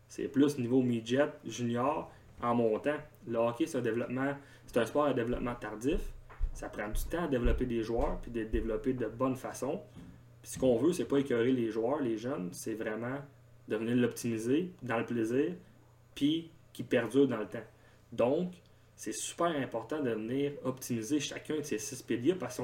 C'est 0.07 0.27
plus 0.27 0.57
niveau 0.57 0.81
midget, 0.81 1.30
junior, 1.45 2.12
en 2.42 2.56
montant. 2.56 2.98
Le 3.27 3.38
hockey, 3.38 3.68
c'est 3.68 3.77
un 3.77 3.81
développement, 3.81 4.33
c'est 4.65 4.80
un 4.80 4.86
sport 4.86 5.06
à 5.06 5.13
développement 5.13 5.56
tardif. 5.56 6.01
Ça 6.59 6.67
prend 6.67 6.89
du 6.89 7.01
temps 7.06 7.23
à 7.23 7.27
développer 7.29 7.65
des 7.65 7.83
joueurs, 7.83 8.19
puis 8.21 8.31
de 8.31 8.44
développer 8.44 8.91
de 8.91 9.06
bonne 9.06 9.38
façon. 9.38 9.79
Puis 10.41 10.51
ce 10.51 10.59
qu'on 10.59 10.75
veut, 10.75 10.91
c'est 10.91 11.06
pas 11.06 11.19
écœurer 11.19 11.53
les 11.53 11.71
joueurs, 11.71 12.01
les 12.01 12.17
jeunes, 12.17 12.50
c'est 12.51 12.73
vraiment 12.73 13.15
de 13.69 13.77
venir 13.77 13.95
l'optimiser 13.95 14.73
dans 14.83 14.97
le 14.97 15.06
plaisir, 15.06 15.53
puis 16.13 16.51
qui 16.73 16.83
perdure 16.83 17.29
dans 17.29 17.38
le 17.38 17.47
temps. 17.47 17.63
Donc, 18.11 18.51
c'est 18.94 19.13
super 19.13 19.47
important 19.56 20.03
de 20.03 20.09
venir 20.09 20.51
optimiser 20.65 21.21
chacun 21.21 21.56
de 21.56 21.61
ces 21.61 21.77
six 21.77 22.03
piliers, 22.03 22.35
parce 22.35 22.57
que 22.57 22.63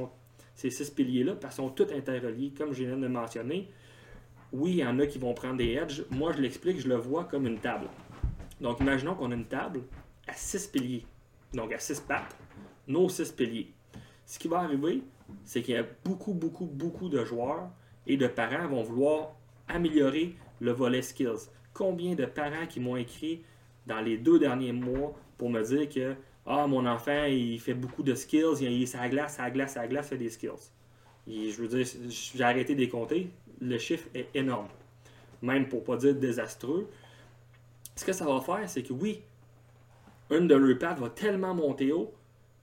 ces 0.55 0.71
six 0.71 0.89
piliers-là, 0.89 1.35
parce 1.35 1.55
qu'ils 1.55 1.63
sont 1.63 1.69
tous 1.69 1.89
interreliés. 1.93 2.51
Comme 2.51 2.73
je 2.73 2.83
viens 2.83 2.97
de 2.97 3.07
mentionner, 3.07 3.71
oui, 4.51 4.71
il 4.71 4.77
y 4.79 4.85
en 4.85 4.99
a 4.99 5.07
qui 5.07 5.19
vont 5.19 5.33
prendre 5.33 5.55
des 5.55 5.71
edges. 5.71 6.03
Moi, 6.11 6.33
je 6.33 6.41
l'explique, 6.41 6.81
je 6.81 6.89
le 6.89 6.97
vois 6.97 7.23
comme 7.23 7.47
une 7.47 7.59
table. 7.59 7.87
Donc, 8.59 8.81
imaginons 8.81 9.15
qu'on 9.15 9.31
a 9.31 9.35
une 9.35 9.47
table 9.47 9.83
à 10.27 10.33
six 10.33 10.67
piliers, 10.67 11.05
donc 11.53 11.71
à 11.71 11.79
six 11.79 12.01
pattes, 12.01 12.35
nos 12.89 13.07
six 13.07 13.31
piliers. 13.31 13.71
Ce 14.25 14.39
qui 14.39 14.47
va 14.47 14.59
arriver, 14.59 15.03
c'est 15.43 15.61
qu'il 15.61 15.75
y 15.75 15.77
a 15.77 15.85
beaucoup, 16.03 16.33
beaucoup, 16.33 16.65
beaucoup 16.65 17.09
de 17.09 17.23
joueurs 17.23 17.69
et 18.07 18.17
de 18.17 18.27
parents 18.27 18.67
vont 18.67 18.83
vouloir 18.83 19.35
améliorer 19.67 20.35
le 20.59 20.71
volet 20.71 21.01
skills. 21.01 21.49
Combien 21.73 22.15
de 22.15 22.25
parents 22.25 22.67
qui 22.67 22.79
m'ont 22.79 22.95
écrit 22.95 23.43
dans 23.85 24.01
les 24.01 24.17
deux 24.17 24.39
derniers 24.39 24.71
mois 24.71 25.13
pour 25.37 25.49
me 25.49 25.61
dire 25.63 25.89
que 25.89 26.15
ah, 26.45 26.67
mon 26.67 26.85
enfant, 26.85 27.25
il 27.25 27.59
fait 27.59 27.73
beaucoup 27.73 28.03
de 28.03 28.13
skills, 28.13 28.61
il 28.61 28.83
est 28.83 28.95
à 28.95 29.09
glace, 29.09 29.39
à 29.39 29.49
glace, 29.49 29.77
à 29.77 29.87
glace, 29.87 30.09
fait 30.09 30.17
des 30.17 30.29
skills. 30.29 30.71
Et 31.27 31.49
je 31.49 31.61
veux 31.61 31.67
dire, 31.67 31.85
j'ai 32.07 32.43
arrêté 32.43 32.75
de 32.75 32.85
compter 32.85 33.31
le 33.61 33.77
chiffre 33.77 34.07
est 34.13 34.29
énorme. 34.33 34.67
Même 35.41 35.67
pour 35.67 35.83
pas 35.83 35.97
dire 35.97 36.15
désastreux. 36.15 36.89
Ce 37.95 38.03
que 38.03 38.13
ça 38.13 38.25
va 38.25 38.41
faire, 38.41 38.69
c'est 38.69 38.83
que 38.83 38.93
oui, 38.93 39.21
une 40.29 40.47
de 40.47 40.55
leurs 40.55 40.77
pattes 40.77 40.99
va 40.99 41.09
tellement 41.09 41.53
monter 41.53 41.91
haut 41.91 42.13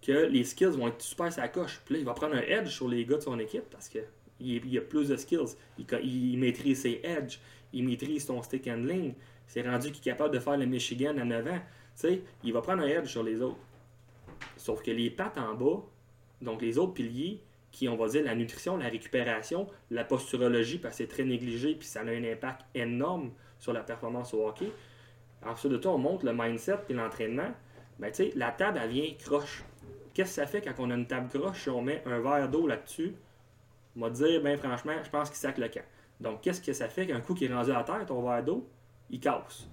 que 0.03 0.13
les 0.13 0.45
skills 0.45 0.77
vont 0.77 0.89
être 0.89 1.01
super 1.01 1.33
sa 1.33 1.49
coche. 1.49 1.81
Puis 1.85 1.95
là, 1.95 2.01
il 2.01 2.05
va 2.05 2.13
prendre 2.13 2.35
un 2.35 2.41
edge 2.41 2.69
sur 2.69 2.89
les 2.89 3.05
gars 3.05 3.17
de 3.17 3.23
son 3.23 3.39
équipe 3.39 3.65
parce 3.71 3.89
qu'il 3.89 4.05
il 4.41 4.79
a 4.79 4.81
plus 4.81 5.09
de 5.09 5.17
skills. 5.17 5.57
Il, 5.79 6.39
maîtrise 6.39 6.83
ses 6.83 7.01
edges, 7.05 7.39
il 7.73 7.85
maîtrise 7.85 8.27
son 8.27 8.43
stick 8.43 8.67
handling. 8.67 9.15
C'est 9.47 9.63
rendu 9.63 9.93
qu'il 9.93 10.01
est 10.01 10.13
capable 10.13 10.35
de 10.35 10.41
faire 10.41 10.57
le 10.57 10.67
Michigan 10.67 11.17
à 11.19 11.25
9 11.25 11.47
ans. 11.47 11.61
sais, 11.95 12.23
il 12.43 12.53
va 12.53 12.61
prendre 12.61 12.83
un 12.83 12.89
edge 12.89 13.09
sur 13.09 13.23
les 13.23 13.41
autres. 13.41 13.61
Sauf 14.57 14.83
que 14.83 14.91
les 14.91 15.11
pattes 15.11 15.39
en 15.39 15.55
bas, 15.55 15.83
donc 16.41 16.63
les 16.63 16.79
autres 16.79 16.95
piliers, 16.95 17.41
qui, 17.71 17.89
on 17.89 17.97
va 17.97 18.09
dire, 18.09 18.25
la 18.25 18.35
nutrition, 18.35 18.77
la 18.77 18.89
récupération, 18.89 19.67
la 19.91 20.05
posturologie, 20.05 20.79
parce 20.79 20.99
que 20.99 21.05
c'est 21.05 21.09
très 21.09 21.25
négligé, 21.25 21.75
puis 21.75 21.89
ça 21.89 22.01
a 22.01 22.05
un 22.05 22.25
impact 22.25 22.63
énorme 22.75 23.33
sur 23.59 23.73
la 23.73 23.81
performance 23.81 24.35
au 24.35 24.47
hockey. 24.47 24.71
Ensuite 25.45 25.73
de 25.73 25.77
tout, 25.79 25.89
on 25.89 25.99
monte 25.99 26.23
le 26.23 26.33
mindset 26.35 26.79
puis 26.87 26.95
l'entraînement. 26.95 27.51
Ben, 27.99 28.13
la 28.37 28.51
table, 28.51 28.81
elle 28.83 28.91
vient 28.91 29.15
croche. 29.19 29.65
Qu'est-ce 30.15 30.37
que 30.37 30.43
ça 30.43 30.47
fait 30.47 30.61
quand 30.61 30.75
on 30.79 30.91
a 30.91 30.95
une 30.95 31.07
table 31.07 31.29
croche 31.29 31.63
si 31.63 31.71
on 31.71 31.83
met 31.83 32.03
un 32.07 32.21
verre 32.21 32.49
d'eau 32.49 32.67
là-dessus? 32.67 33.15
On 33.97 34.01
va 34.01 34.11
dire, 34.11 34.43
ben 34.43 34.57
franchement, 34.59 34.95
je 35.03 35.11
pense 35.11 35.29
qu'il 35.29 35.39
sac 35.39 35.59
le 35.59 35.69
camp. 35.69 35.85
Donc, 36.21 36.41
qu'est-ce 36.41 36.61
que 36.61 36.73
ça 36.73 36.89
fait 36.89 37.07
qu'un 37.07 37.21
coup 37.21 37.35
qui 37.35 37.47
est 37.47 37.53
rendu 37.53 37.73
à 37.73 37.83
terre, 37.83 38.05
ton 38.07 38.23
verre 38.23 38.45
d'eau, 38.45 38.69
il 39.11 39.21
casse? 39.21 39.69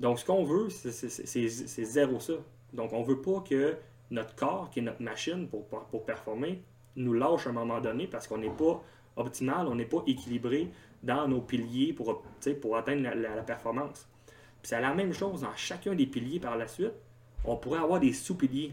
Donc, 0.00 0.18
ce 0.18 0.24
qu'on 0.24 0.44
veut, 0.44 0.68
c'est 0.70 1.84
zéro 1.84 2.20
ça. 2.20 2.34
Donc, 2.72 2.92
on 2.92 3.02
veut 3.02 3.20
pas 3.20 3.40
que 3.40 3.76
notre 4.10 4.34
corps, 4.34 4.70
qui 4.70 4.78
est 4.78 4.82
notre 4.82 5.02
machine 5.02 5.48
pour, 5.48 5.66
pour 5.66 6.04
performer, 6.04 6.62
nous 6.96 7.12
lâche 7.12 7.46
à 7.46 7.50
un 7.50 7.52
moment 7.52 7.80
donné 7.80 8.06
parce 8.06 8.26
qu'on 8.26 8.38
n'est 8.38 8.50
pas 8.50 8.82
optimal, 9.16 9.66
on 9.66 9.74
n'est 9.74 9.84
pas 9.84 10.02
équilibré 10.06 10.70
dans 11.02 11.28
nos 11.28 11.40
piliers 11.40 11.92
pour, 11.92 12.22
pour 12.60 12.76
atteindre 12.76 13.08
la, 13.14 13.42
performance. 13.42 14.08
Puis 14.26 14.70
c'est 14.70 14.80
la 14.80 14.94
même 14.94 15.12
chose 15.12 15.42
dans 15.42 15.54
chacun 15.56 15.94
des 15.94 16.06
piliers 16.06 16.40
par 16.40 16.56
la 16.56 16.66
suite. 16.66 16.92
On 17.44 17.56
pourrait 17.56 17.80
avoir 17.80 18.00
des 18.00 18.12
sous-piliers. 18.12 18.72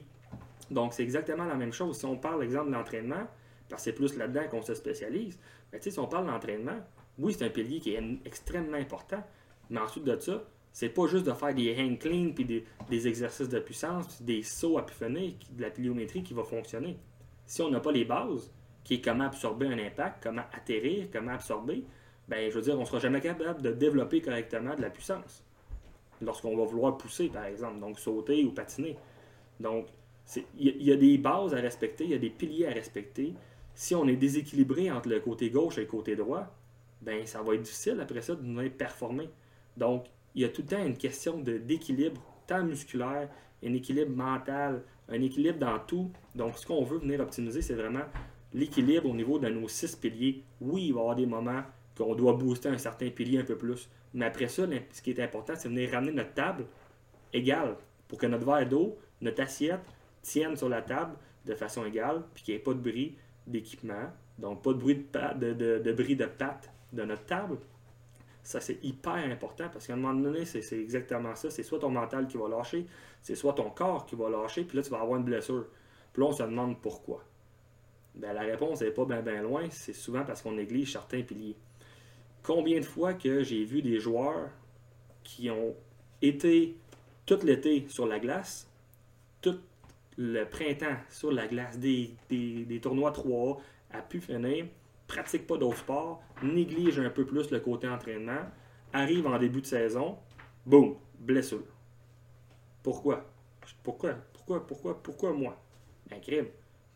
Donc 0.72 0.94
c'est 0.94 1.04
exactement 1.04 1.46
la 1.46 1.56
même 1.56 1.74
chose. 1.74 1.98
Si 1.98 2.06
on 2.06 2.18
parle, 2.18 2.44
exemple, 2.44 2.68
de 2.68 2.74
l'entraînement, 2.74 3.28
parce 3.70 3.84
que 3.84 3.92
c'est 3.92 3.96
plus 3.96 4.16
là-dedans 4.18 4.48
qu'on 4.50 4.62
se 4.62 4.74
spécialise, 4.74 5.40
mais 5.72 5.80
si 5.82 5.98
on 6.00 6.08
parle 6.08 6.28
d'entraînement, 6.28 6.80
oui, 7.18 7.34
c'est 7.34 7.46
un 7.46 7.50
pilier 7.50 7.80
qui 7.80 7.94
est 7.94 8.04
extrêmement 8.26 8.78
important, 8.78 9.24
mais 9.70 9.80
ensuite 9.80 10.04
de 10.04 10.20
ça, 10.20 10.44
c'est 10.72 10.90
pas 10.90 11.08
juste 11.08 11.26
de 11.26 11.32
faire 11.32 11.54
des 11.54 11.74
hang 11.80 11.98
clean 11.98 12.32
puis 12.34 12.46
des, 12.46 13.08
exercices 13.08 13.48
de 13.48 13.60
puissance, 13.60 14.22
des 14.22 14.44
sauts 14.44 14.78
à 14.78 14.86
de 14.86 15.62
la 15.62 15.70
pliométrie 15.70 16.22
qui 16.22 16.34
va 16.34 16.44
fonctionner 16.44 16.98
si 17.46 17.62
on 17.62 17.70
n'a 17.70 17.80
pas 17.80 17.92
les 17.92 18.06
bases, 18.06 18.52
qui 18.84 18.96
est 18.96 19.02
comment 19.02 19.26
absorber 19.26 19.68
un 19.68 19.80
impact, 19.80 20.24
comment 20.24 20.44
atterrir, 20.54 21.08
comment 21.12 21.32
absorber, 21.32 21.84
ben, 22.28 22.50
je 22.50 22.56
veux 22.56 22.62
dire, 22.62 22.80
on 22.80 22.86
sera 22.86 23.00
jamais 23.00 23.22
capable 23.22 23.62
de 23.62 23.72
développer 23.72 24.22
correctement 24.22 24.76
de 24.76 24.82
la 24.82 24.90
puissance. 24.90 25.44
Lorsqu'on 26.22 26.56
va 26.58 26.66
vouloir 26.66 26.98
pousser, 26.98 27.28
par 27.30 27.46
exemple, 27.46 27.80
donc 27.80 28.00
sauter 28.00 28.44
ou 28.44 28.52
patiner. 28.52 28.98
Donc, 29.60 29.88
il 30.58 30.84
y, 30.84 30.92
a 30.92 30.96
des 30.96 31.18
bases 31.18 31.54
à 31.54 31.58
respecter, 31.58 32.04
il 32.06 32.12
y 32.12 32.16
a 32.16 32.20
des 32.20 32.30
piliers 32.30 32.68
à 32.68 32.72
respecter. 32.72 33.34
Si 33.74 33.94
on 33.94 34.08
est 34.08 34.16
déséquilibré 34.16 34.92
entre 34.92 35.10
le 35.10 35.20
côté 35.20 35.50
gauche 35.50 35.78
et 35.78 35.82
le 35.82 35.88
côté 35.88 36.16
droit, 36.16 36.48
ben 37.02 37.26
ça 37.26 37.42
va 37.44 37.54
être 37.54 37.62
difficile 37.62 38.00
après 38.02 38.22
ça 38.22 38.36
de 38.36 38.42
nous 38.42 38.70
performer. 38.70 39.30
Donc, 39.78 40.06
il 40.34 40.42
y 40.42 40.46
a 40.46 40.50
tout 40.50 40.64
le 40.64 40.68
temps 40.68 40.86
une 40.86 40.98
question 40.98 41.38
d'équilibre, 41.38 42.22
tant 42.48 42.64
musculaire, 42.64 43.30
un 43.64 43.74
équilibre 43.74 44.16
mental, 44.16 44.84
un 45.10 45.22
équilibre 45.22 45.60
dans 45.60 45.80
tout. 45.80 46.12
Donc, 46.34 46.58
ce 46.58 46.66
qu'on 46.66 46.84
veut 46.84 46.98
venir 46.98 47.20
optimiser, 47.20 47.62
c'est 47.62 47.76
vraiment 47.76 48.06
l'équilibre 48.54 49.10
au 49.10 49.14
niveau 49.14 49.38
de 49.38 49.50
nos 49.50 49.68
six 49.68 49.96
piliers. 49.96 50.44
Oui, 50.60 50.88
il 50.88 50.94
va 50.94 51.00
y 51.00 51.02
avoir 51.02 51.16
des 51.16 51.26
moments 51.26 51.64
qu'on 51.96 52.16
doit 52.16 52.34
booster 52.34 52.70
un 52.70 52.78
certain 52.78 53.10
pilier 53.10 53.40
un 53.40 53.44
peu 53.44 53.58
plus. 53.58 53.90
Mais 54.14 54.26
après 54.26 54.48
ça, 54.48 54.64
ce 54.92 55.02
qui 55.02 55.12
est 55.12 55.20
important, 55.22 55.54
c'est 55.56 55.70
venir 55.70 55.92
ramener 55.92 56.14
notre 56.14 56.34
table 56.34 56.66
égale 57.32 57.78
pour 58.08 58.18
que 58.18 58.26
notre 58.26 58.46
verre 58.46 58.68
d'eau 58.68 58.98
notre 59.22 59.42
assiette 59.42 59.82
tienne 60.26 60.56
sur 60.56 60.70
la 60.70 60.82
table 60.82 61.16
de 61.46 61.54
façon 61.54 61.86
égale, 61.86 62.24
puis 62.34 62.44
qu'il 62.44 62.54
n'y 62.56 62.60
ait 62.60 62.64
pas 62.64 62.74
de 62.74 62.80
bruit 62.80 63.16
d'équipement, 63.46 64.12
donc 64.40 64.64
pas 64.64 64.74
de 64.74 64.80
bruit 64.80 65.06
de, 65.14 65.54
de, 65.54 65.80
de, 65.80 65.94
bruit 65.94 66.16
de 66.16 66.26
patte 66.26 66.72
de 66.92 67.04
notre 67.04 67.26
table. 67.26 67.58
Ça, 68.44 68.60
c'est 68.60 68.84
hyper 68.84 69.14
important 69.16 69.70
parce 69.72 69.88
qu'à 69.88 69.94
un 69.94 69.98
moment 69.98 70.20
donné, 70.20 70.46
c'est 70.46 70.80
exactement 70.80 71.36
ça. 71.36 71.50
C'est 71.50 71.64
soit 71.64 71.80
ton 71.80 71.90
mental 71.90 72.28
qui 72.28 72.38
va 72.38 72.48
lâcher, 72.48 72.86
c'est 73.22 73.36
soit 73.36 73.54
ton 73.54 73.70
corps 73.70 74.06
qui 74.06 74.16
va 74.16 74.30
lâcher, 74.30 74.64
puis 74.64 74.78
là, 74.78 74.84
tu 74.84 74.90
vas 74.90 75.02
avoir 75.02 75.20
une 75.20 75.26
blessure. 75.26 75.66
Puis 76.14 76.22
là, 76.22 76.30
on 76.30 76.32
se 76.32 76.44
demande 76.44 76.80
pourquoi. 76.82 77.24
Ben, 78.16 78.34
la 78.34 78.42
réponse 78.42 78.82
n'est 78.82 78.92
pas 78.92 79.06
bien 79.06 79.22
ben 79.22 79.42
loin. 79.42 79.68
C'est 79.70 79.94
souvent 79.94 80.24
parce 80.24 80.42
qu'on 80.42 80.54
néglige 80.54 80.94
certains 80.94 81.22
piliers. 81.22 81.58
Combien 82.44 82.80
de 82.80 82.86
fois 82.86 83.14
que 83.14 83.44
j'ai 83.44 83.66
vu 83.66 83.82
des 83.82 84.00
joueurs 84.00 84.50
qui 85.24 85.50
ont 85.50 85.76
été 86.22 86.78
tout 87.26 87.40
l'été 87.44 87.88
sur 87.90 88.06
la 88.06 88.20
glace, 88.20 88.70
tout 89.42 89.60
le 90.18 90.44
printemps 90.46 90.98
sur 91.10 91.32
la 91.32 91.48
glace, 91.48 91.78
des, 91.78 92.16
tournois 92.82 93.12
3A 93.12 93.60
à 93.92 94.02
pu 94.02 94.22
finir, 94.22 94.66
pratique 95.08 95.48
pas 95.48 95.58
d'autres 95.58 95.78
sports, 95.78 96.22
néglige 96.42 97.00
un 97.00 97.10
peu 97.10 97.26
plus 97.26 97.52
le 97.52 97.60
côté 97.60 97.88
entraînement, 97.88 98.42
arrive 98.94 99.28
en 99.28 99.38
début 99.38 99.62
de 99.62 99.66
saison, 99.66 100.18
boum, 100.66 100.96
blessure. 101.20 101.64
Pourquoi? 102.84 103.26
Pourquoi? 103.84 104.14
Pourquoi? 104.34 104.66
Pourquoi? 104.66 105.02
Pourquoi 105.02 105.34
moi? 105.34 105.62
Un 106.12 106.20
crime. 106.20 106.48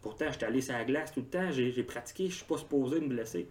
Pourtant, 0.01 0.25
j'étais 0.31 0.45
allé 0.45 0.61
sur 0.61 0.73
la 0.73 0.85
glace 0.85 1.11
tout 1.11 1.21
le 1.21 1.25
temps, 1.25 1.51
j'ai 1.51 1.83
pratiqué, 1.83 2.29
je 2.29 2.35
suis 2.35 2.45
pas 2.45 2.57
supposé 2.57 3.01
me 3.01 3.07
blesser. 3.07 3.49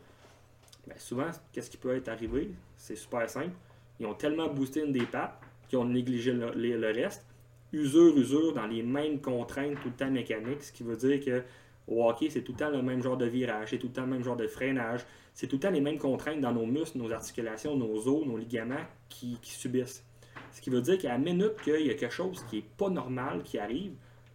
Bien, 0.87 0.97
souvent, 0.97 1.31
qu'est-ce 1.53 1.69
qui 1.69 1.77
peut 1.77 1.95
être 1.95 2.09
arrivé? 2.09 2.51
C'est 2.77 2.97
super 2.97 3.29
simple. 3.29 3.55
Ils 4.01 4.07
ont 4.07 4.15
tellement 4.15 4.49
boosté 4.49 4.81
une 4.81 4.93
des 4.93 5.05
pattes 5.05 5.39
qu'ils 5.69 5.79
ont 5.79 5.85
négligé 5.85 6.33
le, 6.33 6.93
reste. 6.93 7.27
Usure, 7.73 8.17
usure, 8.17 8.55
dans 8.55 8.67
les 8.67 8.83
mêmes 8.83 9.21
contraintes 9.21 9.81
tout 9.83 9.89
le 9.89 9.95
temps 9.95 10.11
mécaniques, 10.11 10.63
ce 10.63 10.73
qui 10.73 10.83
veut 10.83 10.97
dire 10.97 11.23
que 11.25 11.43
au 11.89 12.13
c'est 12.29 12.43
tout 12.43 12.53
le 12.53 12.59
temps 12.59 12.71
le 12.71 12.83
même 12.83 13.03
genre 13.03 13.17
de 13.17 13.27
virage, 13.27 13.71
c'est 13.71 13.79
tout 13.79 13.87
le 13.87 13.93
temps 13.93 14.03
le 14.03 14.09
même 14.09 14.23
genre 14.23 14.37
de 14.37 14.47
freinage, 14.47 15.05
c'est 15.35 15.47
tout 15.47 15.57
le 15.57 15.61
temps 15.61 15.71
les 15.71 15.81
mêmes 15.81 15.99
contraintes 15.99 16.41
dans 16.41 16.53
nos 16.53 16.67
muscles, 16.67 16.99
nos 16.99 17.11
articulations, 17.13 17.77
nos 17.77 18.07
os, 18.07 18.27
nos 18.27 18.37
ligaments 18.37 18.85
qui, 19.09 19.39
subissent. 19.43 20.05
Ce 20.53 20.61
qui 20.61 20.71
veut 20.71 20.83
dire 20.83 20.99
qu'à 20.99 21.17
minute 21.17 21.57
qu'il 21.63 21.87
y 21.87 21.91
a 21.91 21.95
quelque 21.95 22.13
chose 22.13 22.45
qui 22.51 22.57
n'est 22.57 22.65
pas 22.77 22.91
normal 22.91 23.43
qui 23.43 23.59
arrive, 23.59 23.93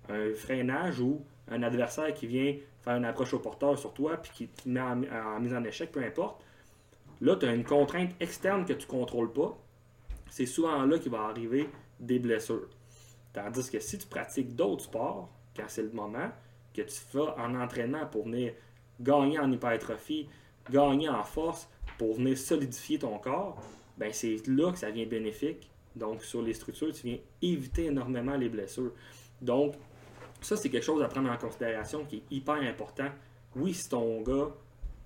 un 0.10 0.34
freinage 0.34 1.00
ou 1.00 1.24
un 1.50 1.62
adversaire 1.63 2.13
qui 2.13 2.28
vient 2.28 2.56
faire 2.82 2.96
une 2.96 3.06
approche 3.06 3.34
au 3.34 3.40
porteur 3.40 3.78
sur 3.78 3.94
toi 3.94 4.18
puis 4.18 4.32
qui 4.34 4.48
te 4.48 4.68
met 4.68 4.82
en, 4.82 5.40
mise 5.40 5.54
en 5.54 5.63
échec, 5.63 5.92
peu 5.92 6.04
importe, 6.04 6.44
là, 7.22 7.36
tu 7.36 7.46
as 7.46 7.54
une 7.54 7.63
contrainte 7.63 8.12
externe 8.20 8.66
que 8.66 8.74
tu 8.74 8.86
ne 8.86 8.92
contrôles 8.92 9.32
pas. 9.32 9.58
C'est 10.30 10.46
souvent 10.46 10.84
là 10.86 10.98
qu'il 10.98 11.12
va 11.12 11.22
arriver 11.22 11.70
des 12.00 12.20
blessures. 12.20 12.70
Tandis 13.34 13.70
que 13.70 13.80
si 13.80 13.98
tu 13.98 14.08
pratiques 14.08 14.56
d'autres 14.56 14.84
sports, 14.84 15.30
quand 15.56 15.66
c'est 15.68 15.84
le 15.84 15.92
moment, 15.92 16.30
que 16.74 16.82
tu 16.82 16.96
fais 16.96 17.20
en 17.20 17.60
entraînement 17.60 18.06
pour 18.06 18.25
venir 18.25 18.54
gagner 19.00 19.40
en 19.40 19.52
hypertrophie, 19.52 20.30
gagner 20.70 21.10
en 21.10 21.24
force, 21.24 21.68
pour 21.98 22.16
venir 22.16 22.38
solidifier 22.38 23.00
ton 23.00 23.18
corps, 23.18 23.62
ben 23.98 24.12
c'est 24.12 24.48
là 24.48 24.72
que 24.72 24.78
ça 24.78 24.90
vient 24.90 25.06
bénéfique. 25.06 25.70
Donc, 25.96 26.24
sur 26.24 26.42
les 26.42 26.54
structures, 26.54 26.92
tu 26.92 27.08
viens 27.08 27.18
éviter 27.42 27.86
énormément 27.86 28.36
les 28.36 28.50
blessures. 28.50 28.94
Donc, 29.42 29.75
ça, 30.42 30.58
c'est 30.58 30.70
quelque 30.70 30.84
chose 30.84 31.02
à 31.04 31.08
prendre 31.08 31.30
en 31.30 31.38
considération 31.38 32.06
qui 32.06 32.18
est 32.18 32.24
hyper 32.32 32.56
important. 32.56 33.10
Oui, 33.56 33.74
si 33.74 33.90
ton 33.90 34.22
gars 34.22 34.50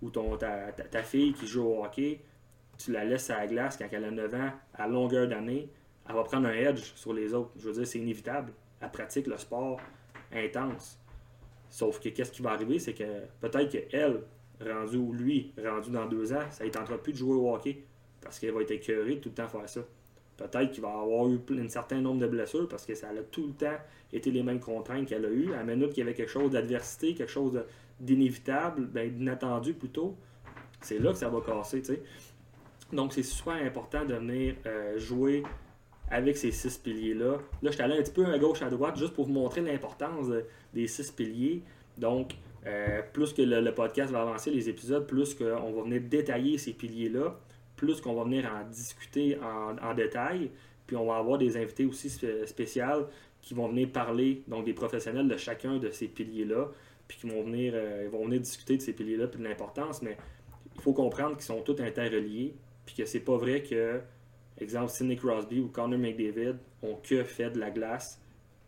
ou 0.02 0.10
ton, 0.10 0.38
ta, 0.38 0.72
ta, 0.72 1.04
fille 1.04 1.34
qui 1.34 1.46
joue 1.46 1.64
au 1.64 1.84
hockey, 1.84 2.22
tu 2.78 2.92
la 2.92 3.04
laisses 3.04 3.30
à 3.30 3.40
la 3.40 3.48
glace 3.48 3.78
quand 3.78 3.88
elle 3.92 4.06
a 4.06 4.12
9 4.12 4.34
ans, 4.36 4.52
à 4.76 4.88
longueur 4.88 5.28
d'année, 5.28 5.70
elle 6.08 6.16
va 6.16 6.24
prendre 6.24 6.48
un 6.48 6.54
edge 6.54 6.94
sur 6.96 7.14
les 7.14 7.34
autres. 7.34 7.52
Je 7.58 7.68
veux 7.68 7.74
dire, 7.74 7.88
c'est 7.88 8.00
inévitable. 8.00 8.54
Elle 8.80 8.92
pratique 8.92 9.28
le 9.28 9.38
sport 9.38 9.80
intense. 10.32 11.00
Sauf 11.70 12.00
que 12.00 12.10
qu'est-ce 12.10 12.32
qui 12.32 12.42
va 12.42 12.52
arriver, 12.52 12.80
c'est 12.80 12.94
que 12.94 13.04
peut-être 13.42 13.70
qu'elle, 13.70 14.22
rendue 14.62 14.98
ou 14.98 15.14
lui, 15.14 15.54
rendu 15.64 15.92
dans 15.92 16.06
deux 16.06 16.34
ans, 16.34 16.46
ça 16.50 16.64
ne 16.64 16.70
tentera 16.70 16.98
plus 16.98 17.14
de 17.14 17.18
jouer 17.18 17.36
au 17.36 17.54
hockey 17.54 17.84
parce 18.22 18.40
qu'elle 18.40 18.54
va 18.54 18.62
être 18.62 18.72
écœurée 18.72 19.16
de 19.16 19.20
tout 19.20 19.30
le 19.30 19.36
temps 19.36 19.48
faire 19.48 19.68
ça. 19.70 19.82
Peut-être 20.38 20.72
qu'il 20.72 20.82
va 20.82 20.90
avoir 20.90 21.28
eu 21.28 21.40
un 21.60 21.68
certain 21.68 22.00
nombre 22.00 22.22
de 22.22 22.28
blessures 22.28 22.68
parce 22.68 22.86
que 22.86 22.94
ça 22.94 23.10
a 23.10 23.24
tout 23.32 23.48
le 23.48 23.54
temps 23.54 23.78
été 24.14 24.32
les 24.32 24.44
mêmes 24.44 24.60
contraintes 24.60 25.08
qu'elle 25.08 25.26
a 25.26 25.30
eues. 25.30 25.54
À 25.54 25.64
la 25.64 25.76
minute 25.76 25.90
qu'il 25.90 26.00
y 26.00 26.02
avait 26.04 26.14
quelque 26.14 26.32
chose 26.32 26.52
d'adversité, 26.52 27.16
quelque 27.16 27.32
chose 27.32 27.64
d'inévitable, 28.00 28.86
ben, 28.86 29.12
d'inattendu 29.12 29.74
plutôt, 29.74 30.16
c'est 30.82 31.00
là 31.00 31.12
que 31.12 31.18
ça 31.18 31.30
va 31.30 31.42
casser. 31.42 31.82
Donc 32.94 33.14
c'est 33.14 33.24
super 33.24 33.56
important 33.56 34.06
de 34.06 34.14
venir 34.14 34.56
euh, 34.66 34.98
jouer 35.00 35.44
avec 36.10 36.38
ces 36.38 36.52
six 36.52 36.78
piliers-là. 36.78 37.34
Là, 37.34 37.40
je 37.64 37.72
suis 37.72 37.82
allé 37.82 37.98
un 37.98 38.02
petit 38.02 38.12
peu 38.12 38.26
à 38.26 38.38
gauche, 38.38 38.62
à 38.62 38.70
droite, 38.70 38.98
juste 38.98 39.14
pour 39.14 39.26
vous 39.26 39.34
montrer 39.34 39.62
l'importance 39.62 40.28
des 40.74 40.88
six 40.88 41.12
piliers. 41.12 41.64
Donc, 41.98 42.34
euh, 42.66 43.02
plus 43.14 43.34
que 43.34 43.42
le, 43.42 43.74
podcast 43.74 44.12
va 44.12 44.22
avancer, 44.22 44.52
les 44.52 44.70
épisodes, 44.70 45.08
plus 45.08 45.34
qu'on 45.34 45.72
va 45.72 45.84
venir 45.84 46.02
détailler 46.02 46.58
ces 46.58 46.74
piliers-là, 46.74 47.40
plus 47.76 48.02
qu'on 48.02 48.14
va 48.14 48.24
venir 48.24 48.50
en 48.52 48.70
discuter 48.70 49.38
en, 49.42 49.94
détail. 49.94 50.52
Puis 50.86 50.96
on 50.96 51.06
va 51.06 51.18
avoir 51.18 51.38
des 51.38 51.58
invités 51.58 51.86
aussi 51.86 52.10
spéciaux 52.10 53.08
qui 53.42 53.54
vont 53.54 53.70
venir 53.70 53.92
parler, 53.92 54.44
donc 54.48 54.66
des 54.66 54.74
professionnels 54.74 55.28
de 55.28 55.38
chacun 55.38 55.78
de 55.78 55.90
ces 55.92 56.08
piliers-là, 56.08 56.70
puis 57.08 57.18
qui 57.20 57.30
vont 57.30 57.44
venir, 57.44 57.74
euh, 57.76 58.08
vont 58.12 58.26
venir 58.26 58.42
discuter 58.42 58.78
de 58.78 58.82
ces 58.82 58.94
piliers-là, 58.94 59.28
puis 59.28 59.40
de 59.40 59.48
l'importance. 59.48 60.02
Mais 60.02 60.18
il 60.76 60.82
faut 60.82 60.94
comprendre 60.94 61.36
qu'ils 61.36 61.46
sont 61.46 61.62
tous 61.62 61.82
interreliés, 61.82 62.56
puis 62.86 62.96
que 62.96 63.06
c'est 63.06 63.22
pas 63.22 63.38
vrai 63.38 63.64
que 63.64 64.02
Exemple, 64.60 64.90
Sidney 64.90 65.16
Crosby 65.16 65.60
ou 65.60 65.68
Connor 65.68 66.00
McDavid 66.00 66.56
ont 66.82 66.96
que 66.96 67.24
fait 67.24 67.52
de 67.52 67.60
la 67.60 67.70
glace 67.70 68.20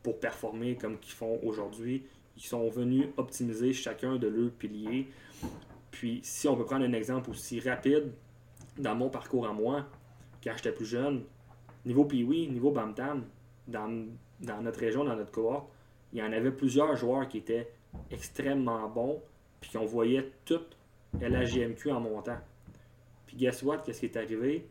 pour 0.03 0.19
performer 0.19 0.75
comme 0.75 0.99
qu'ils 0.99 1.13
font 1.13 1.39
aujourd'hui. 1.43 2.05
Ils 2.37 2.43
sont 2.43 2.69
venus 2.69 3.07
optimiser 3.17 3.73
chacun 3.73 4.17
de 4.17 4.27
leurs 4.27 4.51
piliers. 4.51 5.07
Puis, 5.91 6.19
si 6.23 6.47
on 6.47 6.55
peut 6.55 6.65
prendre 6.65 6.85
un 6.85 6.93
exemple 6.93 7.31
aussi 7.31 7.59
rapide, 7.59 8.11
dans 8.77 8.95
mon 8.95 9.09
parcours 9.09 9.47
à 9.47 9.53
moi, 9.53 9.85
quand 10.43 10.53
j'étais 10.55 10.71
plus 10.71 10.85
jeune, 10.85 11.23
niveau 11.85 12.05
Pee-Wee, 12.05 12.47
niveau 12.47 12.71
Bam-Tam, 12.71 13.25
dans, 13.67 14.07
dans, 14.39 14.61
notre 14.61 14.79
région, 14.79 15.03
dans 15.03 15.15
notre 15.15 15.31
cohorte, 15.31 15.67
il 16.13 16.19
y 16.19 16.23
en 16.23 16.31
avait 16.31 16.51
plusieurs 16.51 16.95
joueurs 16.95 17.27
qui 17.27 17.39
étaient 17.39 17.71
extrêmement 18.09 18.87
bons, 18.87 19.21
puis 19.59 19.71
qu'on 19.71 19.85
voyait 19.85 20.31
tout 20.45 20.61
LHGMQ 21.19 21.91
en 21.91 21.99
montant. 21.99 22.37
Puis 23.25 23.37
guess 23.37 23.61
what, 23.63 23.79
qu'est-ce 23.79 23.99
qui 23.99 24.05
est 24.05 24.17
arrivé? 24.17 24.67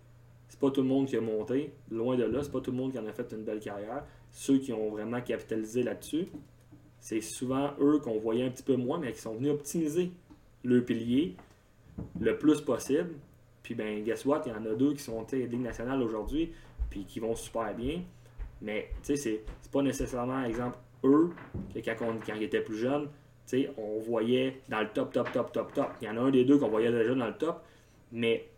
C'est 0.49 0.59
pas 0.59 0.71
tout 0.71 0.83
le 0.83 0.89
monde 0.89 1.07
qui 1.07 1.17
a 1.17 1.21
monté, 1.21 1.73
loin 1.91 2.17
de 2.17 2.25
là, 2.25 2.43
c'est 2.43 2.53
pas 2.53 2.61
tout 2.61 2.71
le 2.71 2.77
monde 2.77 2.93
qui 2.93 2.99
en 2.99 3.07
a 3.07 3.13
fait 3.13 3.31
une 3.33 3.45
belle 3.45 3.61
carrière. 3.61 4.05
Ceux 4.31 4.59
qui 4.59 4.73
ont 4.73 4.91
vraiment 4.91 5.21
capitalisé 5.21 5.83
là-dessus, 5.83 6.29
c'est 7.01 7.21
souvent 7.21 7.71
eux 7.81 7.99
qu'on 7.99 8.19
voyait 8.19 8.45
un 8.45 8.51
petit 8.51 8.63
peu 8.63 8.77
moins, 8.77 8.99
mais 8.99 9.13
qui 9.13 9.21
sont 9.21 9.35
venus 9.35 9.53
optimiser 9.53 10.11
le 10.65 10.85
pilier 10.85 11.37
le 12.21 12.39
plus 12.39 12.61
possible. 12.61 13.11
Puis 13.63 13.75
ben, 13.75 14.03
guess 14.03 14.25
what, 14.25 14.43
il 14.47 14.53
y 14.53 14.55
en 14.55 14.65
a 14.65 14.75
deux 14.75 14.95
qui 14.95 15.03
sont 15.03 15.25
Ligue 15.33 15.61
nationale 15.61 16.03
aujourd'hui, 16.03 16.53
puis 16.91 17.05
qui 17.05 17.21
vont 17.21 17.35
super 17.35 17.75
bien. 17.75 18.03
Mais 18.63 18.89
tu 19.03 19.17
sais, 19.17 19.45
c'est 19.61 19.71
pas 19.71 19.83
nécessairement, 19.83 20.43
exemple, 20.45 20.79
eux, 21.05 21.31
que 21.75 21.81
quand, 21.81 21.95
quand 22.27 22.35
ils 22.35 22.43
étaient 22.43 22.63
plus 22.63 22.79
jeunes, 22.79 23.09
on 23.77 23.99
voyait 23.99 24.61
dans 24.69 24.81
le 24.81 24.89
top, 24.89 25.13
top, 25.13 25.33
top, 25.33 25.53
top, 25.53 25.73
top. 25.73 25.89
Il 26.01 26.07
y 26.07 26.11
en 26.11 26.17
a 26.17 26.21
un 26.21 26.31
des 26.31 26.45
deux 26.45 26.59
qu'on 26.59 26.69
voyait 26.69 26.91
déjà 26.91 27.15
dans 27.15 27.27
le 27.27 27.37
top, 27.37 27.63
mais 28.13 28.49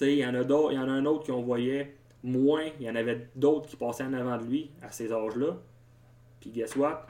il 0.00 0.14
y 0.14 0.26
en 0.26 0.34
a 0.34 0.42
il 0.42 0.74
y 0.74 0.78
en 0.78 0.88
a 0.88 0.92
un 0.92 1.04
autre 1.04 1.26
qu'on 1.26 1.42
voyait 1.42 1.94
moins, 2.22 2.66
il 2.78 2.86
y 2.86 2.90
en 2.90 2.94
avait 2.94 3.28
d'autres 3.34 3.68
qui 3.68 3.76
passaient 3.76 4.04
en 4.04 4.12
avant 4.12 4.38
de 4.38 4.44
lui 4.44 4.70
à 4.82 4.90
ces 4.90 5.12
âges-là. 5.12 5.58
Puis 6.40 6.50
guess 6.50 6.76
what? 6.76 7.06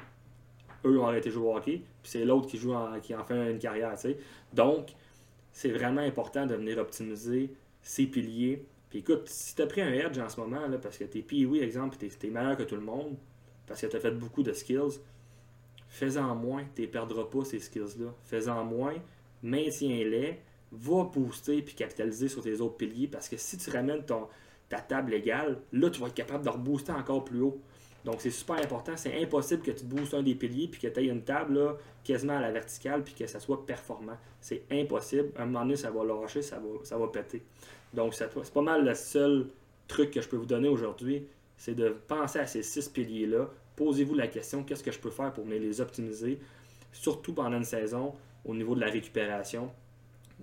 Eux 0.84 0.98
ont 0.98 1.06
arrêté 1.06 1.28
de 1.28 1.34
jouer 1.34 1.46
au 1.46 1.56
hockey, 1.56 1.82
puis 2.02 2.10
c'est 2.10 2.24
l'autre 2.24 2.46
qui 2.48 2.56
joue 2.56 2.74
qui 3.02 3.14
en 3.14 3.24
fait 3.24 3.52
une 3.52 3.58
carrière, 3.58 3.94
Donc, 4.52 4.94
c'est 5.52 5.70
vraiment 5.70 6.00
important 6.00 6.46
de 6.46 6.54
venir 6.54 6.78
optimiser 6.78 7.52
ses 7.82 8.06
piliers. 8.06 8.64
Puis 8.88 9.00
écoute, 9.00 9.28
si 9.28 9.54
tu 9.54 9.62
as 9.62 9.66
pris 9.66 9.82
un 9.82 9.92
edge 9.92 10.18
en 10.18 10.28
ce 10.28 10.40
moment, 10.40 10.66
là, 10.66 10.78
parce 10.78 10.96
que 10.96 11.04
t'es 11.04 11.24
oui 11.44 11.60
exemple, 11.60 11.96
tu 11.98 12.06
es, 12.06 12.30
meilleur 12.30 12.56
que 12.56 12.62
tout 12.62 12.76
le 12.76 12.80
monde, 12.80 13.16
parce 13.66 13.80
que 13.80 13.86
tu 13.86 13.96
as 13.96 14.00
fait 14.00 14.10
beaucoup 14.10 14.42
de 14.42 14.52
skills, 14.52 15.00
fais-en 15.88 16.34
moins, 16.34 16.64
ne 16.78 16.86
perdras 16.86 17.24
pas 17.24 17.44
ces 17.44 17.60
skills-là. 17.60 18.14
Fais-en 18.24 18.64
moins, 18.64 18.94
maintiens-les, 19.42 20.40
va 20.72 21.04
booster 21.04 21.62
puis 21.62 21.74
capitaliser 21.74 22.28
sur 22.28 22.42
tes 22.42 22.60
autres 22.60 22.76
piliers 22.76 23.08
parce 23.08 23.28
que 23.28 23.36
si 23.36 23.56
tu 23.58 23.70
ramènes 23.70 24.04
ton, 24.04 24.28
ta 24.68 24.80
table 24.80 25.14
égale, 25.14 25.58
là, 25.72 25.90
tu 25.90 26.00
vas 26.00 26.06
être 26.06 26.14
capable 26.14 26.44
de 26.44 26.50
rebooster 26.50 26.92
encore 26.92 27.24
plus 27.24 27.40
haut. 27.40 27.60
Donc, 28.04 28.20
c'est 28.20 28.30
super 28.30 28.56
important. 28.56 28.92
C'est 28.96 29.20
impossible 29.22 29.62
que 29.62 29.72
tu 29.72 29.84
boostes 29.84 30.14
un 30.14 30.22
des 30.22 30.34
piliers 30.34 30.68
puis 30.68 30.80
que 30.80 30.86
tu 30.86 31.00
aies 31.00 31.08
une 31.08 31.22
table 31.22 31.58
là, 31.58 31.76
quasiment 32.02 32.36
à 32.36 32.40
la 32.40 32.50
verticale 32.50 33.02
puis 33.02 33.14
que 33.14 33.26
ça 33.26 33.40
soit 33.40 33.66
performant. 33.66 34.16
C'est 34.40 34.62
impossible. 34.70 35.32
À 35.36 35.42
un 35.42 35.46
moment 35.46 35.60
donné, 35.60 35.76
ça 35.76 35.90
va 35.90 36.04
lâcher, 36.04 36.40
ça 36.40 36.56
va, 36.58 36.84
ça 36.84 36.96
va 36.96 37.08
péter. 37.08 37.42
Donc, 37.92 38.14
c'est 38.14 38.52
pas 38.52 38.62
mal 38.62 38.84
le 38.84 38.94
seul 38.94 39.48
truc 39.86 40.12
que 40.12 40.22
je 40.22 40.28
peux 40.28 40.36
vous 40.36 40.46
donner 40.46 40.68
aujourd'hui. 40.68 41.26
C'est 41.56 41.74
de 41.74 41.90
penser 41.90 42.38
à 42.38 42.46
ces 42.46 42.62
six 42.62 42.88
piliers-là. 42.88 43.50
Posez-vous 43.76 44.14
la 44.14 44.28
question 44.28 44.62
qu'est-ce 44.62 44.84
que 44.84 44.92
je 44.92 44.98
peux 44.98 45.10
faire 45.10 45.32
pour 45.32 45.44
les 45.46 45.80
optimiser, 45.80 46.38
surtout 46.92 47.34
pendant 47.34 47.58
une 47.58 47.64
saison 47.64 48.14
au 48.44 48.54
niveau 48.54 48.74
de 48.74 48.80
la 48.80 48.86
récupération 48.86 49.70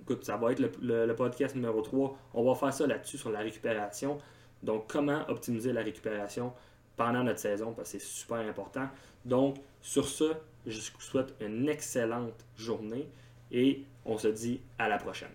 écoute, 0.02 0.24
ça 0.24 0.36
va 0.36 0.52
être 0.52 0.60
le, 0.80 1.12
podcast 1.14 1.54
numéro 1.54 1.80
3. 1.82 2.16
On 2.34 2.44
va 2.44 2.54
faire 2.54 2.72
ça 2.72 2.86
là-dessus 2.86 3.18
sur 3.18 3.30
la 3.30 3.40
récupération. 3.40 4.18
Donc, 4.62 4.86
comment 4.88 5.28
optimiser 5.28 5.72
la 5.72 5.82
récupération 5.82 6.52
pendant 6.96 7.22
notre 7.22 7.38
saison, 7.38 7.72
parce 7.72 7.92
que 7.92 7.98
c'est 7.98 8.04
super 8.04 8.38
important. 8.38 8.88
Donc, 9.24 9.56
sur 9.80 10.06
ce, 10.08 10.32
je 10.66 10.78
vous 10.92 11.00
souhaite 11.00 11.34
une 11.40 11.68
excellente 11.68 12.44
journée 12.56 13.08
et 13.52 13.84
on 14.04 14.18
se 14.18 14.28
dit 14.28 14.60
à 14.78 14.88
la 14.88 14.98
prochaine. 14.98 15.28